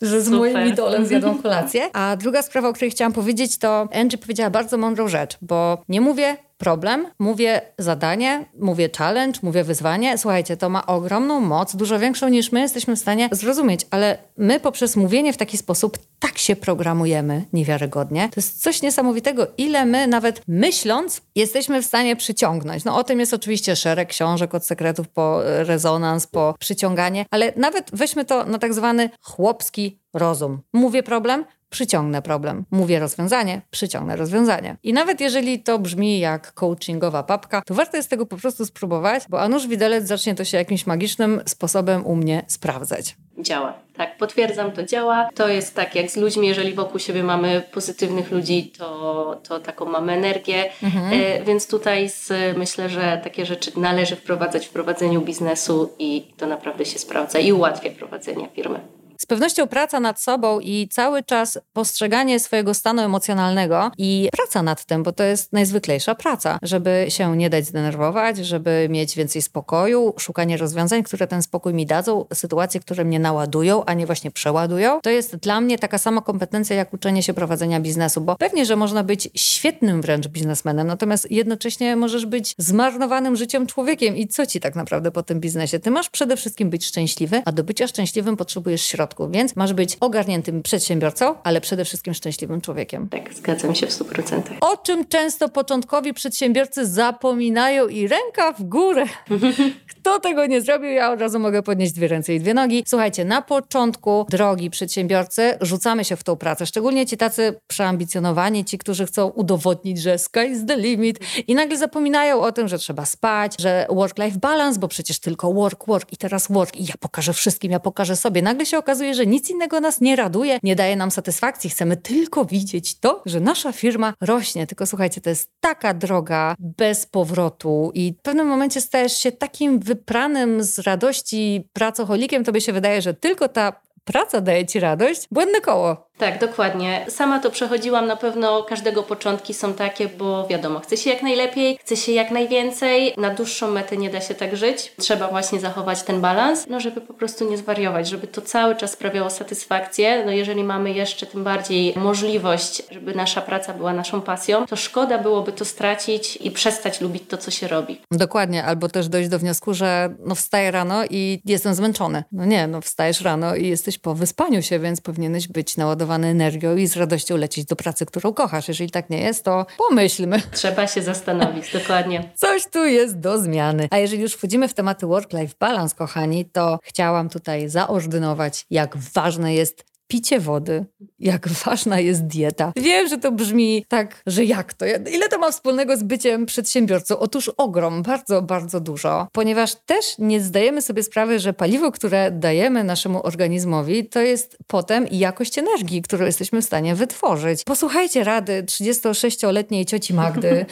że 0.01 0.21
z 0.21 0.25
Super. 0.25 0.39
moim 0.39 0.67
idolem 0.67 1.05
zjadłam 1.05 1.41
kolację. 1.41 1.89
A 1.93 2.15
druga 2.15 2.41
sprawa, 2.41 2.69
o 2.69 2.73
której 2.73 2.91
chciałam 2.91 3.13
powiedzieć, 3.13 3.57
to 3.57 3.87
Angie 3.93 4.17
powiedziała 4.17 4.49
bardzo 4.49 4.77
mądrą 4.77 5.07
rzecz, 5.07 5.37
bo 5.41 5.83
nie 5.89 6.01
mówię 6.01 6.37
problem, 6.57 7.07
mówię 7.19 7.61
zadanie, 7.77 8.45
mówię 8.59 8.89
challenge, 8.97 9.39
mówię 9.43 9.63
wyzwanie. 9.63 10.17
Słuchajcie, 10.17 10.57
to 10.57 10.69
ma 10.69 10.85
ogromną 10.85 11.39
moc, 11.39 11.75
dużo 11.75 11.99
większą 11.99 12.27
niż 12.27 12.51
my 12.51 12.59
jesteśmy 12.59 12.95
w 12.95 12.99
stanie 12.99 13.29
zrozumieć, 13.31 13.87
ale 13.91 14.17
my 14.37 14.59
poprzez 14.59 14.95
mówienie 14.95 15.33
w 15.33 15.37
taki 15.37 15.57
sposób 15.57 15.97
tak 16.19 16.37
się 16.37 16.55
programujemy 16.55 17.45
niewiarygodnie. 17.53 18.29
To 18.29 18.40
jest 18.41 18.61
coś 18.63 18.81
niesamowitego, 18.81 19.47
ile 19.57 19.85
my 19.85 20.07
nawet 20.07 20.41
myśląc 20.47 21.21
jesteśmy 21.35 21.81
w 21.81 21.85
stanie 21.85 22.15
przyciągnąć. 22.15 22.83
No 22.83 22.97
o 22.97 23.03
tym 23.03 23.19
jest 23.19 23.33
oczywiście 23.33 23.75
szereg 23.75 24.09
książek 24.09 24.55
od 24.55 24.65
sekretów 24.65 25.09
po 25.09 25.41
rezonans, 25.43 26.27
po 26.27 26.55
przyciąganie, 26.59 27.25
ale 27.31 27.53
nawet 27.55 27.89
weźmy 27.93 28.25
to 28.25 28.45
na 28.45 28.57
tak 28.57 28.73
zwany 28.73 29.09
chłopski 29.21 29.99
rozum. 30.13 30.61
Mówię 30.73 31.03
problem, 31.03 31.45
przyciągnę 31.69 32.21
problem. 32.21 32.65
Mówię 32.71 32.99
rozwiązanie, 32.99 33.61
przyciągnę 33.71 34.15
rozwiązanie. 34.15 34.77
I 34.83 34.93
nawet 34.93 35.21
jeżeli 35.21 35.63
to 35.63 35.79
brzmi 35.79 36.19
jak 36.19 36.53
coachingowa 36.53 37.23
papka, 37.23 37.61
to 37.65 37.73
warto 37.73 37.97
jest 37.97 38.09
tego 38.09 38.25
po 38.25 38.37
prostu 38.37 38.65
spróbować, 38.65 39.23
bo 39.29 39.41
a 39.41 39.49
nuż 39.49 39.67
widelec 39.67 40.07
zacznie 40.07 40.35
to 40.35 40.43
się 40.43 40.57
jakimś 40.57 40.87
magicznym 40.87 41.41
sposobem 41.45 42.05
u 42.05 42.15
mnie 42.15 42.45
sprawdzać. 42.47 43.15
Działa. 43.41 43.73
Tak, 43.97 44.17
potwierdzam, 44.17 44.71
to 44.71 44.83
działa. 44.83 45.29
To 45.35 45.47
jest 45.47 45.75
tak 45.75 45.95
jak 45.95 46.11
z 46.11 46.17
ludźmi, 46.17 46.47
jeżeli 46.47 46.73
wokół 46.73 46.99
siebie 46.99 47.23
mamy 47.23 47.61
pozytywnych 47.71 48.31
ludzi, 48.31 48.71
to, 48.77 49.41
to 49.47 49.59
taką 49.59 49.85
mamy 49.85 50.13
energię. 50.13 50.71
Mhm. 50.83 51.13
E, 51.13 51.43
więc 51.43 51.67
tutaj 51.67 52.09
z, 52.09 52.57
myślę, 52.57 52.89
że 52.89 53.21
takie 53.23 53.45
rzeczy 53.45 53.71
należy 53.79 54.15
wprowadzać 54.15 54.67
w 54.67 54.69
prowadzeniu 54.69 55.21
biznesu 55.21 55.93
i 55.99 56.27
to 56.37 56.47
naprawdę 56.47 56.85
się 56.85 56.99
sprawdza 56.99 57.39
i 57.39 57.51
ułatwia 57.51 57.89
prowadzenie 57.89 58.49
firmy. 58.55 58.79
Z 59.21 59.25
pewnością 59.25 59.67
praca 59.67 59.99
nad 59.99 60.21
sobą 60.21 60.59
i 60.59 60.87
cały 60.87 61.23
czas 61.23 61.59
postrzeganie 61.73 62.39
swojego 62.39 62.73
stanu 62.73 63.01
emocjonalnego 63.01 63.91
i 63.97 64.29
praca 64.31 64.63
nad 64.63 64.85
tym, 64.85 65.03
bo 65.03 65.11
to 65.11 65.23
jest 65.23 65.53
najzwyklejsza 65.53 66.15
praca, 66.15 66.59
żeby 66.61 67.05
się 67.09 67.37
nie 67.37 67.49
dać 67.49 67.65
zdenerwować, 67.65 68.37
żeby 68.37 68.87
mieć 68.89 69.15
więcej 69.15 69.41
spokoju, 69.41 70.13
szukanie 70.19 70.57
rozwiązań, 70.57 71.03
które 71.03 71.27
ten 71.27 71.41
spokój 71.41 71.73
mi 71.73 71.85
dadzą, 71.85 72.25
sytuacje, 72.33 72.79
które 72.79 73.05
mnie 73.05 73.19
naładują, 73.19 73.85
a 73.85 73.93
nie 73.93 74.05
właśnie 74.05 74.31
przeładują. 74.31 75.01
To 75.01 75.09
jest 75.09 75.35
dla 75.35 75.61
mnie 75.61 75.79
taka 75.79 75.97
sama 75.97 76.21
kompetencja 76.21 76.75
jak 76.75 76.93
uczenie 76.93 77.23
się 77.23 77.33
prowadzenia 77.33 77.79
biznesu, 77.79 78.21
bo 78.21 78.35
pewnie, 78.35 78.65
że 78.65 78.75
można 78.75 79.03
być 79.03 79.29
świetnym 79.35 80.01
wręcz 80.01 80.27
biznesmenem, 80.27 80.87
natomiast 80.87 81.31
jednocześnie 81.31 81.95
możesz 81.95 82.25
być 82.25 82.55
zmarnowanym 82.57 83.35
życiem 83.35 83.67
człowiekiem. 83.67 84.17
I 84.17 84.27
co 84.27 84.45
ci 84.45 84.59
tak 84.59 84.75
naprawdę 84.75 85.11
po 85.11 85.23
tym 85.23 85.39
biznesie? 85.39 85.79
Ty 85.79 85.91
masz 85.91 86.09
przede 86.09 86.37
wszystkim 86.37 86.69
być 86.69 86.85
szczęśliwy, 86.85 87.41
a 87.45 87.51
do 87.51 87.63
bycia 87.63 87.87
szczęśliwym 87.87 88.37
potrzebujesz 88.37 88.81
środków 88.81 89.10
więc 89.29 89.55
masz 89.55 89.73
być 89.73 89.97
ogarniętym 89.99 90.63
przedsiębiorcą, 90.63 91.35
ale 91.43 91.61
przede 91.61 91.85
wszystkim 91.85 92.13
szczęśliwym 92.13 92.61
człowiekiem. 92.61 93.09
Tak, 93.09 93.33
zgadzam 93.33 93.75
się 93.75 93.87
w 93.87 93.89
100%. 93.89 94.41
O 94.61 94.77
czym 94.77 95.07
często 95.07 95.49
początkowi 95.49 96.13
przedsiębiorcy 96.13 96.87
zapominają 96.87 97.87
i 97.87 98.07
ręka 98.07 98.51
w 98.51 98.63
górę. 98.63 99.05
Kto 100.01 100.19
tego 100.19 100.45
nie 100.45 100.61
zrobił, 100.61 100.89
ja 100.89 101.11
od 101.11 101.19
razu 101.19 101.39
mogę 101.39 101.63
podnieść 101.63 101.93
dwie 101.93 102.07
ręce 102.07 102.33
i 102.33 102.39
dwie 102.39 102.53
nogi. 102.53 102.83
Słuchajcie, 102.87 103.25
na 103.25 103.41
początku 103.41 104.25
drogi 104.29 104.69
przedsiębiorcy 104.69 105.57
rzucamy 105.61 106.05
się 106.05 106.15
w 106.15 106.23
tą 106.23 106.35
pracę, 106.35 106.65
szczególnie 106.65 107.05
ci 107.05 107.17
tacy 107.17 107.59
przeambicjonowani, 107.67 108.65
ci, 108.65 108.77
którzy 108.77 109.05
chcą 109.05 109.27
udowodnić, 109.27 110.01
że 110.01 110.17
sky 110.17 110.45
is 110.51 110.65
the 110.65 110.77
limit 110.77 111.19
i 111.47 111.55
nagle 111.55 111.77
zapominają 111.77 112.41
o 112.41 112.51
tym, 112.51 112.67
że 112.67 112.77
trzeba 112.77 113.05
spać, 113.05 113.55
że 113.59 113.85
work-life 113.89 114.39
balance, 114.39 114.79
bo 114.79 114.87
przecież 114.87 115.19
tylko 115.19 115.53
work, 115.53 115.87
work 115.87 116.13
i 116.13 116.17
teraz 116.17 116.47
work 116.51 116.75
i 116.75 116.85
ja 116.85 116.93
pokażę 116.99 117.33
wszystkim, 117.33 117.71
ja 117.71 117.79
pokażę 117.79 118.15
sobie. 118.15 118.41
Nagle 118.41 118.65
się 118.65 118.77
okazuje, 118.77 119.13
że 119.13 119.25
nic 119.25 119.49
innego 119.49 119.79
nas 119.79 120.01
nie 120.01 120.15
raduje, 120.15 120.59
nie 120.63 120.75
daje 120.75 120.95
nam 120.95 121.11
satysfakcji. 121.11 121.69
Chcemy 121.69 121.97
tylko 121.97 122.45
widzieć 122.45 122.99
to, 122.99 123.21
że 123.25 123.39
nasza 123.39 123.71
firma 123.71 124.13
rośnie. 124.21 124.67
Tylko 124.67 124.85
słuchajcie, 124.85 125.21
to 125.21 125.29
jest 125.29 125.49
taka 125.59 125.93
droga 125.93 126.55
bez 126.59 127.05
powrotu 127.05 127.91
i 127.93 128.13
w 128.19 128.21
pewnym 128.21 128.47
momencie 128.47 128.81
stajesz 128.81 129.17
się 129.17 129.31
takim 129.31 129.79
wypranym 129.91 130.63
z 130.63 130.79
radości 130.79 131.69
pracocholikiem, 131.73 132.43
to 132.43 132.51
by 132.51 132.61
się 132.61 132.73
wydaje, 132.73 133.01
że 133.01 133.13
tylko 133.13 133.47
ta 133.47 133.81
praca 134.03 134.41
daje 134.41 134.65
ci 134.65 134.79
radość. 134.79 135.27
Błędne 135.31 135.61
koło. 135.61 136.10
Tak, 136.21 136.39
dokładnie. 136.39 137.05
Sama 137.09 137.39
to 137.39 137.51
przechodziłam, 137.51 138.07
na 138.07 138.15
pewno 138.15 138.63
każdego 138.63 139.03
początki 139.03 139.53
są 139.53 139.73
takie, 139.73 140.07
bo 140.07 140.47
wiadomo, 140.47 140.79
chce 140.79 140.97
się 140.97 141.09
jak 141.09 141.21
najlepiej, 141.23 141.77
chce 141.77 141.97
się 141.97 142.11
jak 142.11 142.31
najwięcej. 142.31 143.13
Na 143.17 143.29
dłuższą 143.29 143.71
metę 143.71 143.97
nie 143.97 144.09
da 144.09 144.21
się 144.21 144.35
tak 144.35 144.57
żyć. 144.57 144.93
Trzeba 144.97 145.27
właśnie 145.27 145.59
zachować 145.59 146.03
ten 146.03 146.21
balans, 146.21 146.65
no 146.67 146.79
żeby 146.79 147.01
po 147.01 147.13
prostu 147.13 147.49
nie 147.49 147.57
zwariować, 147.57 148.09
żeby 148.09 148.27
to 148.27 148.41
cały 148.41 148.75
czas 148.75 148.91
sprawiało 148.91 149.29
satysfakcję. 149.29 150.23
No 150.25 150.31
jeżeli 150.31 150.63
mamy 150.63 150.91
jeszcze 150.91 151.25
tym 151.25 151.43
bardziej 151.43 151.93
możliwość, 151.95 152.83
żeby 152.91 153.15
nasza 153.15 153.41
praca 153.41 153.73
była 153.73 153.93
naszą 153.93 154.21
pasją, 154.21 154.65
to 154.65 154.75
szkoda 154.75 155.17
byłoby 155.17 155.51
to 155.51 155.65
stracić 155.65 156.35
i 156.41 156.51
przestać 156.51 157.01
lubić 157.01 157.23
to, 157.27 157.37
co 157.37 157.51
się 157.51 157.67
robi. 157.67 158.01
Dokładnie, 158.11 158.63
albo 158.63 158.89
też 158.89 159.09
dojść 159.09 159.29
do 159.29 159.39
wniosku, 159.39 159.73
że 159.73 160.15
no 160.19 160.35
wstaję 160.35 160.71
rano 160.71 161.05
i 161.09 161.41
jestem 161.45 161.73
zmęczony. 161.73 162.23
No 162.31 162.45
nie, 162.45 162.67
no 162.67 162.81
wstajesz 162.81 163.21
rano 163.21 163.55
i 163.55 163.67
jesteś 163.67 163.97
po 163.97 164.15
wyspaniu 164.15 164.61
się, 164.61 164.79
więc 164.79 165.01
powinieneś 165.01 165.47
być 165.47 165.77
naładowany 165.77 166.10
energią 166.13 166.75
i 166.75 166.87
z 166.87 166.97
radością 166.97 167.37
lecieć 167.37 167.65
do 167.65 167.75
pracy, 167.75 168.05
którą 168.05 168.33
kochasz. 168.33 168.67
Jeżeli 168.67 168.91
tak 168.91 169.09
nie 169.09 169.21
jest, 169.21 169.43
to 169.43 169.65
pomyślmy. 169.89 170.41
Trzeba 170.51 170.87
się 170.87 171.01
zastanowić, 171.01 171.71
dokładnie. 171.79 172.31
Coś 172.35 172.65
tu 172.65 172.85
jest 172.85 173.19
do 173.19 173.39
zmiany. 173.39 173.87
A 173.91 173.97
jeżeli 173.97 174.21
już 174.21 174.33
wchodzimy 174.33 174.67
w 174.67 174.73
tematy 174.73 175.05
work-life 175.05 175.55
balance, 175.59 175.95
kochani, 175.95 176.45
to 176.45 176.79
chciałam 176.83 177.29
tutaj 177.29 177.69
zaordynować, 177.69 178.65
jak 178.69 178.97
ważne 178.97 179.53
jest 179.53 179.90
picie 180.11 180.39
wody, 180.39 180.85
jak 181.19 181.47
ważna 181.47 181.99
jest 181.99 182.27
dieta. 182.27 182.73
Wiem, 182.75 183.07
że 183.07 183.17
to 183.17 183.31
brzmi 183.31 183.85
tak, 183.87 184.21
że 184.27 184.45
jak 184.45 184.73
to? 184.73 184.85
Ile 185.11 185.29
to 185.29 185.39
ma 185.39 185.51
wspólnego 185.51 185.97
z 185.97 186.03
byciem 186.03 186.45
przedsiębiorcą? 186.45 187.19
Otóż 187.19 187.51
ogrom, 187.57 188.03
bardzo, 188.03 188.41
bardzo 188.41 188.79
dużo, 188.79 189.27
ponieważ 189.31 189.75
też 189.75 190.05
nie 190.19 190.41
zdajemy 190.41 190.81
sobie 190.81 191.03
sprawy, 191.03 191.39
że 191.39 191.53
paliwo, 191.53 191.91
które 191.91 192.31
dajemy 192.31 192.83
naszemu 192.83 193.25
organizmowi, 193.25 194.05
to 194.05 194.19
jest 194.19 194.57
potem 194.67 195.07
jakość 195.11 195.57
energii, 195.57 196.01
którą 196.01 196.25
jesteśmy 196.25 196.61
w 196.61 196.65
stanie 196.65 196.95
wytworzyć. 196.95 197.63
Posłuchajcie 197.63 198.23
rady 198.23 198.63
36-letniej 198.63 199.85
cioci 199.85 200.13
Magdy 200.13 200.65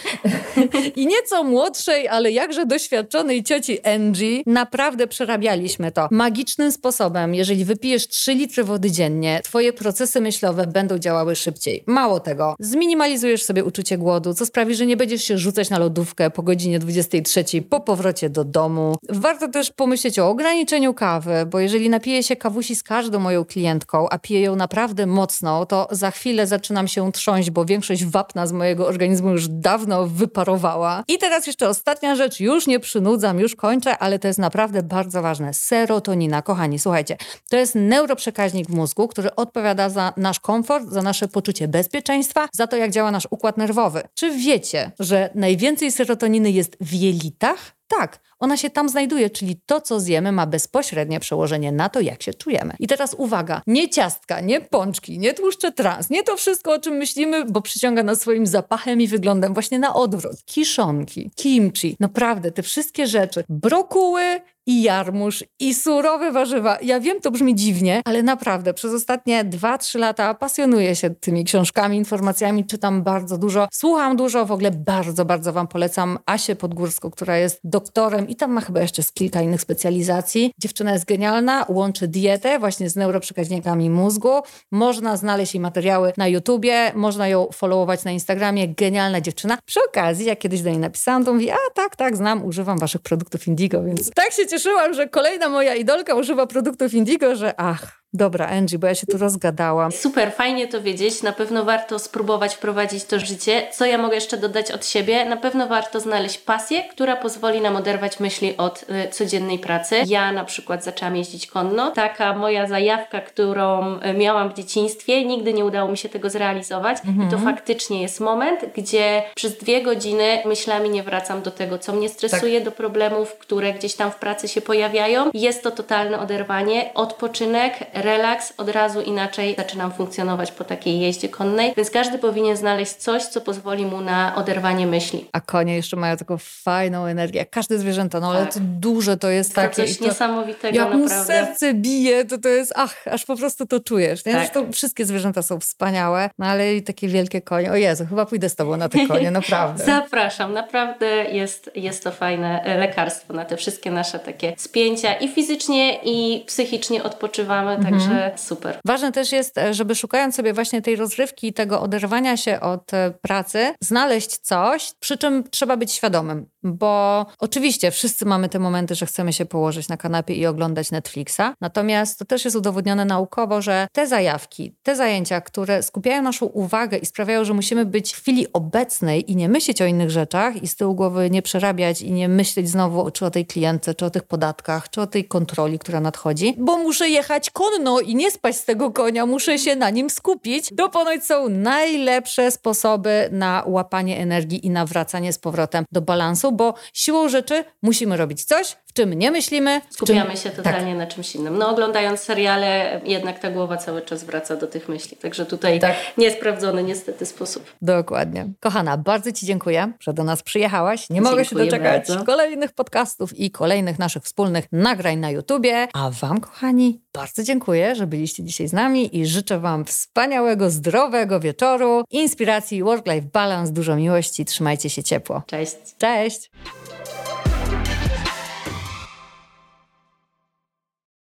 i 0.96 1.08
nieco 1.08 1.44
młodszej, 1.44 2.08
ale 2.08 2.32
jakże 2.32 2.66
doświadczonej 2.66 3.44
cioci 3.44 3.82
Angie. 3.82 4.42
Naprawdę 4.46 5.08
przerabialiśmy 5.08 5.92
to 5.92 6.08
magicznym 6.12 6.72
sposobem. 6.72 7.36
Jeżeli 7.36 7.66
wypijesz 7.66 8.08
3 8.08 8.34
litry 8.34 8.64
wody 8.64 8.92
dziennie, 8.92 9.29
twoje 9.44 9.74
procesy 9.74 10.22
myślowe 10.22 10.68
będą 10.68 10.98
działały 10.98 11.36
szybciej. 11.36 11.84
Mało 11.86 12.20
tego, 12.20 12.56
zminimalizujesz 12.60 13.44
sobie 13.44 13.64
uczucie 13.64 13.98
głodu, 13.98 14.34
co 14.34 14.46
sprawi, 14.46 14.76
że 14.76 14.86
nie 14.86 14.98
będziesz 14.98 15.24
się 15.24 15.38
rzucać 15.38 15.70
na 15.70 15.80
lodówkę 15.80 16.30
po 16.32 16.44
godzinie 16.44 16.80
23 16.80 17.44
po 17.70 17.80
powrocie 17.80 18.30
do 18.30 18.44
domu. 18.44 18.96
Warto 19.10 19.48
też 19.48 19.72
pomyśleć 19.72 20.20
o 20.20 20.30
ograniczeniu 20.30 20.94
kawy, 20.94 21.46
bo 21.46 21.60
jeżeli 21.60 21.90
napiję 21.90 22.24
się 22.24 22.36
kawusi 22.36 22.76
z 22.76 22.84
każdą 22.84 23.20
moją 23.20 23.46
klientką, 23.46 24.10
a 24.10 24.20
piję 24.20 24.42
ją 24.42 24.56
naprawdę 24.56 25.06
mocno, 25.06 25.66
to 25.66 25.88
za 25.92 26.12
chwilę 26.12 26.48
zaczynam 26.48 26.88
się 26.88 27.12
trząść, 27.12 27.50
bo 27.50 27.66
większość 27.66 28.06
wapna 28.06 28.48
z 28.48 28.52
mojego 28.52 28.88
organizmu 28.88 29.30
już 29.30 29.48
dawno 29.48 30.08
wyparowała. 30.08 31.04
I 31.08 31.18
teraz 31.18 31.48
jeszcze 31.48 31.70
ostatnia 31.70 32.16
rzecz, 32.16 32.40
już 32.40 32.68
nie 32.68 32.80
przynudzam, 32.80 33.40
już 33.40 33.56
kończę, 33.56 33.98
ale 33.98 34.20
to 34.20 34.28
jest 34.28 34.40
naprawdę 34.40 34.84
bardzo 34.84 35.22
ważne. 35.22 35.54
Serotonina, 35.54 36.42
kochani, 36.42 36.80
słuchajcie, 36.80 37.18
to 37.50 37.58
jest 37.58 37.76
neuroprzekaźnik 37.76 38.68
w 38.68 38.74
mózgu, 38.74 39.08
który 39.08 39.19
odpowiada 39.36 39.90
za 39.90 40.14
nasz 40.18 40.40
komfort, 40.40 40.90
za 40.90 41.02
nasze 41.02 41.28
poczucie 41.28 41.68
bezpieczeństwa, 41.68 42.48
za 42.54 42.68
to, 42.68 42.76
jak 42.76 42.92
działa 42.92 43.12
nasz 43.12 43.28
układ 43.30 43.58
nerwowy. 43.58 44.02
Czy 44.14 44.32
wiecie, 44.32 44.92
że 45.00 45.30
najwięcej 45.36 45.92
serotoniny 45.92 46.52
jest 46.52 46.78
w 46.82 46.94
jelitach? 46.94 47.79
Tak, 47.90 48.20
ona 48.40 48.58
się 48.58 48.70
tam 48.70 48.90
znajduje, 48.90 49.30
czyli 49.30 49.62
to, 49.66 49.82
co 49.82 50.00
zjemy, 50.00 50.32
ma 50.32 50.46
bezpośrednie 50.46 51.20
przełożenie 51.20 51.72
na 51.72 51.90
to, 51.90 52.00
jak 52.00 52.24
się 52.24 52.34
czujemy. 52.34 52.74
I 52.80 52.88
teraz 52.88 53.16
uwaga, 53.18 53.62
nie 53.68 53.90
ciastka, 53.90 54.42
nie 54.42 54.62
pączki, 54.62 55.20
nie 55.20 55.34
tłuszcze 55.34 55.72
trans, 55.72 56.10
nie 56.10 56.24
to 56.24 56.38
wszystko, 56.38 56.74
o 56.74 56.80
czym 56.80 56.94
myślimy, 56.94 57.46
bo 57.46 57.62
przyciąga 57.62 58.04
nas 58.04 58.22
swoim 58.22 58.48
zapachem 58.48 59.02
i 59.02 59.08
wyglądem 59.08 59.54
właśnie 59.54 59.80
na 59.80 59.94
odwrót. 59.94 60.46
Kiszonki, 60.46 61.32
kimchi, 61.36 61.96
naprawdę 62.00 62.52
te 62.52 62.64
wszystkie 62.64 63.08
rzeczy, 63.08 63.44
brokuły 63.50 64.42
i 64.70 64.82
jarmuż, 64.82 65.44
i 65.60 65.74
surowe 65.74 66.32
warzywa. 66.32 66.78
Ja 66.82 67.00
wiem, 67.00 67.22
to 67.22 67.32
brzmi 67.32 67.56
dziwnie, 67.56 68.02
ale 68.06 68.24
naprawdę 68.24 68.74
przez 68.74 68.94
ostatnie 68.94 69.46
2-3 69.46 70.00
lata 70.00 70.34
pasjonuję 70.34 70.96
się 70.96 71.10
tymi 71.10 71.46
książkami, 71.46 71.98
informacjami, 71.98 72.66
czytam 72.66 73.04
bardzo 73.04 73.38
dużo, 73.38 73.68
słucham 73.72 74.18
dużo, 74.18 74.46
w 74.46 74.52
ogóle 74.52 74.72
bardzo, 74.72 75.26
bardzo 75.26 75.54
Wam 75.54 75.68
polecam 75.68 76.18
Asię 76.26 76.56
Podgórską, 76.56 77.12
która 77.12 77.38
jest 77.38 77.60
doktorem 77.80 78.28
i 78.30 78.36
tam 78.36 78.52
ma 78.52 78.62
chyba 78.62 78.82
jeszcze 78.82 79.04
z 79.04 79.12
kilka 79.12 79.42
innych 79.42 79.62
specjalizacji. 79.62 80.52
Dziewczyna 80.58 80.94
jest 80.94 81.06
genialna, 81.06 81.66
łączy 81.70 82.08
dietę 82.08 82.60
właśnie 82.60 82.90
z 82.90 82.96
neuroprzekaźnikami 82.96 83.90
mózgu. 83.90 84.30
Można 84.72 85.18
znaleźć 85.18 85.54
jej 85.54 85.62
materiały 85.62 86.14
na 86.18 86.28
YouTubie, 86.28 86.92
można 86.96 87.28
ją 87.28 87.48
followować 87.54 88.04
na 88.04 88.12
Instagramie. 88.12 88.68
Genialna 88.68 89.22
dziewczyna. 89.22 89.58
Przy 89.66 89.80
okazji, 89.90 90.26
jak 90.26 90.40
kiedyś 90.40 90.62
do 90.62 90.70
niej 90.70 90.80
napisałam, 90.80 91.26
to 91.26 91.34
mówi, 91.34 91.52
a 91.52 91.58
tak, 91.76 91.96
tak, 91.96 92.18
znam, 92.18 92.46
używam 92.46 92.78
waszych 92.80 93.02
produktów 93.02 93.48
Indigo, 93.48 93.84
więc 93.84 94.12
tak 94.12 94.32
się 94.32 94.48
cieszyłam, 94.48 94.94
że 94.94 95.08
kolejna 95.08 95.50
moja 95.50 95.76
idolka 95.76 96.16
używa 96.16 96.48
produktów 96.48 96.94
Indigo, 96.94 97.36
że 97.36 97.54
ach, 97.58 98.00
Dobra, 98.14 98.48
Angie, 98.48 98.80
bo 98.80 98.88
ja 98.88 98.96
się 98.96 99.08
tu 99.08 99.18
rozgadałam. 99.18 99.92
Super, 99.92 100.32
fajnie 100.34 100.68
to 100.68 100.82
wiedzieć. 100.82 101.24
Na 101.24 101.32
pewno 101.32 101.66
warto 101.66 102.00
spróbować 102.00 102.56
wprowadzić 102.56 103.04
to 103.04 103.20
życie. 103.20 103.68
Co 103.72 103.86
ja 103.86 103.98
mogę 103.98 104.16
jeszcze 104.16 104.38
dodać 104.38 104.72
od 104.72 104.86
siebie? 104.86 105.26
Na 105.26 105.38
pewno 105.38 105.68
warto 105.68 106.00
znaleźć 106.00 106.38
pasję, 106.38 106.84
która 106.84 107.16
pozwoli 107.16 107.62
nam 107.62 107.76
oderwać 107.76 108.20
myśli 108.20 108.58
od 108.58 108.86
y, 109.08 109.10
codziennej 109.10 109.60
pracy. 109.60 109.96
Ja 110.08 110.32
na 110.32 110.46
przykład 110.46 110.84
zaczęłam 110.84 111.16
jeździć 111.16 111.48
konno. 111.48 111.92
Taka 111.92 112.34
moja 112.34 112.68
zajawka, 112.68 113.22
którą 113.22 114.00
y, 114.00 114.14
miałam 114.14 114.50
w 114.50 114.54
dzieciństwie, 114.54 115.26
nigdy 115.26 115.54
nie 115.54 115.66
udało 115.66 115.92
mi 115.92 115.98
się 115.98 116.10
tego 116.10 116.30
zrealizować. 116.30 116.98
Mhm. 117.06 117.28
I 117.28 117.32
to 117.32 117.38
faktycznie 117.38 118.02
jest 118.02 118.20
moment, 118.20 118.60
gdzie 118.76 119.24
przez 119.36 119.58
dwie 119.58 119.82
godziny 119.82 120.42
myślami 120.46 120.90
nie 120.90 121.04
wracam 121.04 121.42
do 121.42 121.52
tego, 121.52 121.78
co 121.78 121.94
mnie 121.94 122.10
stresuje, 122.10 122.56
tak. 122.56 122.66
do 122.66 122.72
problemów, 122.72 123.38
które 123.38 123.74
gdzieś 123.74 123.96
tam 123.96 124.12
w 124.12 124.16
pracy 124.16 124.48
się 124.48 124.62
pojawiają. 124.62 125.32
Jest 125.34 125.64
to 125.64 125.72
totalne 125.72 126.20
oderwanie, 126.20 126.90
odpoczynek, 126.94 127.74
relaks, 128.02 128.54
od 128.58 128.70
razu 128.70 129.02
inaczej 129.02 129.56
zaczynam 129.58 129.92
funkcjonować 129.92 130.52
po 130.52 130.64
takiej 130.64 131.00
jeździe 131.00 131.30
konnej, 131.30 131.74
więc 131.78 131.90
każdy 131.90 132.18
powinien 132.18 132.58
znaleźć 132.58 132.92
coś, 132.92 133.24
co 133.24 133.42
pozwoli 133.42 133.86
mu 133.86 134.02
na 134.02 134.36
oderwanie 134.36 134.88
myśli. 134.88 135.26
A 135.32 135.42
konie 135.42 135.76
jeszcze 135.76 135.98
mają 135.98 136.18
taką 136.18 136.38
fajną 136.38 137.06
energię, 137.06 137.40
jak 137.40 137.50
każde 137.50 137.78
zwierzęta, 137.78 138.20
no 138.20 138.30
ale 138.30 138.46
tak. 138.46 138.54
to 138.54 138.60
duże 138.64 139.18
to 139.18 139.30
jest 139.30 139.56
to 139.56 139.62
takie. 139.62 139.76
coś 139.76 139.98
to, 139.98 140.06
niesamowitego 140.06 140.78
jak 140.78 140.86
naprawdę. 140.86 141.16
Jak 141.16 141.48
serce 141.48 141.74
bije, 141.74 142.26
to 142.26 142.38
to 142.38 142.50
jest, 142.50 142.74
ach, 142.76 143.08
aż 143.08 143.26
po 143.26 143.36
prostu 143.36 143.66
to 143.66 143.80
czujesz. 143.80 144.26
Nie? 144.26 144.32
Tak. 144.32 144.42
Zresztą 144.42 144.72
wszystkie 144.72 145.06
zwierzęta 145.06 145.42
są 145.42 145.60
wspaniałe, 145.60 146.30
no 146.40 146.46
ale 146.46 146.76
i 146.76 146.84
takie 146.84 147.08
wielkie 147.08 147.42
konie. 147.42 147.72
O 147.72 147.76
Jezu, 147.76 148.06
chyba 148.10 148.26
pójdę 148.26 148.50
z 148.50 148.56
tobą 148.56 148.78
na 148.78 148.90
te 148.90 149.08
konie, 149.08 149.32
naprawdę. 149.32 149.86
Zapraszam, 149.96 150.54
naprawdę 150.54 151.06
jest, 151.32 151.72
jest 151.76 152.04
to 152.04 152.12
fajne 152.12 152.78
lekarstwo 152.78 153.34
na 153.34 153.46
te 153.46 153.58
wszystkie 153.58 153.92
nasze 153.92 154.20
takie 154.20 154.54
spięcia 154.58 155.14
i 155.14 155.28
fizycznie 155.28 156.00
i 156.04 156.44
psychicznie 156.46 157.04
odpoczywamy, 157.04 157.72
mhm. 157.72 157.89
Także 157.92 158.32
super. 158.36 158.80
Ważne 158.86 159.12
też 159.12 159.32
jest, 159.32 159.58
e, 159.58 159.74
żeby 159.74 159.96
szukając 159.96 160.36
sobie 160.36 160.54
właśnie 160.54 160.82
tej 160.82 160.96
rozrywki 160.96 161.48
i 161.48 161.54
tego 161.54 161.82
oderwania 161.82 162.38
się 162.38 162.60
od 162.60 162.94
e, 162.94 163.12
pracy, 163.22 163.74
znaleźć 163.82 164.38
coś, 164.38 164.94
przy 165.00 165.18
czym 165.18 165.44
trzeba 165.50 165.78
być 165.78 165.92
świadomym, 165.92 166.46
bo 166.64 167.26
oczywiście 167.40 167.92
wszyscy 167.92 168.26
mamy 168.26 168.50
te 168.50 168.60
momenty, 168.60 168.96
że 168.96 169.06
chcemy 169.06 169.34
się 169.34 169.46
położyć 169.46 169.88
na 169.88 169.98
kanapie 169.98 170.34
i 170.34 170.46
oglądać 170.46 170.92
Netflixa, 170.92 171.42
natomiast 171.62 172.20
to 172.20 172.26
też 172.26 172.46
jest 172.46 172.58
udowodnione 172.58 173.06
naukowo, 173.06 173.62
że 173.62 173.88
te 173.94 174.08
zajawki, 174.08 174.76
te 174.84 174.96
zajęcia, 174.96 175.42
które 175.42 175.84
skupiają 175.84 176.22
naszą 176.22 176.46
uwagę 176.46 176.98
i 176.98 177.06
sprawiają, 177.06 177.46
że 177.46 177.54
musimy 177.54 177.86
być 177.86 178.14
w 178.14 178.22
chwili 178.22 178.54
obecnej 178.54 179.32
i 179.32 179.36
nie 179.36 179.50
myśleć 179.50 179.82
o 179.82 179.86
innych 179.86 180.10
rzeczach 180.10 180.64
i 180.64 180.68
z 180.68 180.76
tyłu 180.76 180.96
głowy 180.96 181.30
nie 181.30 181.42
przerabiać 181.42 182.02
i 182.02 182.12
nie 182.12 182.30
myśleć 182.30 182.70
znowu 182.70 183.12
czy 183.12 183.26
o 183.26 183.32
tej 183.32 183.46
klientce, 183.46 183.96
czy 183.96 184.06
o 184.06 184.10
tych 184.10 184.24
podatkach, 184.24 184.90
czy 184.90 185.02
o 185.02 185.08
tej 185.08 185.26
kontroli, 185.26 185.80
która 185.80 186.00
nadchodzi, 186.00 186.56
bo 186.58 186.78
muszę 186.78 187.10
jechać 187.10 187.50
konno 187.50 188.00
i 188.00 188.16
nie 188.16 188.32
spać 188.32 188.56
z 188.56 188.66
tego 188.66 188.92
konia, 188.92 189.26
muszę 189.26 189.60
się 189.60 189.76
na 189.76 189.90
nim 189.90 190.10
skupić, 190.10 190.70
to 190.78 190.90
ponoć 190.90 191.24
są 191.24 191.50
najlepsze 191.50 192.52
sposoby 192.52 193.30
na 193.32 193.64
łapanie 193.68 194.18
energii 194.18 194.66
i 194.66 194.70
nawracanie 194.70 195.34
z 195.34 195.38
powrotem 195.38 195.86
do 195.92 196.02
balansu, 196.02 196.49
bo 196.52 196.74
siłą 196.94 197.30
rzeczy 197.30 197.64
musimy 197.82 198.18
robić 198.18 198.44
coś, 198.46 198.78
czym 199.00 199.14
nie 199.14 199.32
myślimy. 199.32 199.82
Skupiamy 199.90 200.32
czym... 200.32 200.38
się 200.38 200.50
totalnie 200.50 200.92
tak. 200.92 200.98
na 200.98 201.08
czymś 201.08 201.36
innym. 201.36 201.58
No 201.58 201.70
oglądając 201.70 202.20
seriale, 202.20 203.02
jednak 203.06 203.40
ta 203.40 203.52
głowa 203.52 203.78
cały 203.78 204.02
czas 204.02 204.24
wraca 204.24 204.56
do 204.56 204.68
tych 204.68 204.90
myśli. 204.90 205.18
Także 205.18 205.46
tutaj 205.46 205.80
tak. 205.80 205.96
niesprawdzony 206.18 206.84
niestety 206.84 207.26
sposób. 207.26 207.64
Dokładnie. 207.82 208.48
Kochana, 208.60 208.98
bardzo 208.98 209.32
Ci 209.32 209.46
dziękuję, 209.46 209.94
że 210.00 210.14
do 210.14 210.24
nas 210.24 210.44
przyjechałaś. 210.44 211.10
Nie 211.10 211.16
Dziękuję 211.16 211.32
mogę 211.32 211.46
się 211.46 211.56
doczekać 211.56 212.08
bardzo. 212.08 212.26
kolejnych 212.26 212.72
podcastów 212.72 213.40
i 213.40 213.52
kolejnych 213.52 214.00
naszych 214.00 214.24
wspólnych 214.24 214.66
nagrań 214.72 215.18
na 215.18 215.30
YouTubie. 215.32 215.88
A 215.94 216.12
Wam, 216.22 216.42
kochani, 216.42 217.02
bardzo 217.14 217.44
dziękuję, 217.44 217.96
że 217.96 218.08
byliście 218.08 218.44
dzisiaj 218.44 218.68
z 218.68 218.74
nami 218.74 219.18
i 219.18 219.26
życzę 219.26 219.60
Wam 219.60 219.86
wspaniałego, 219.86 220.70
zdrowego 220.70 221.40
wieczoru, 221.40 222.04
inspiracji, 222.12 222.84
work-life 222.84 223.28
balance, 223.34 223.74
dużo 223.74 223.96
miłości. 223.96 224.46
Trzymajcie 224.46 224.90
się 224.90 225.04
ciepło. 225.04 225.44
Cześć. 225.48 225.76
Cześć. 225.98 226.52